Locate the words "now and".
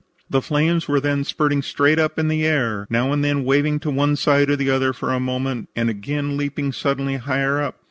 2.89-3.23